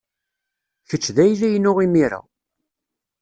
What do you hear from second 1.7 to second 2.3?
imir-a.